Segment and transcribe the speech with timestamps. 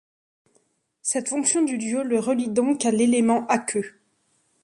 [1.03, 3.99] Cette fonction du dieu le relie donc à l'élément aqueux.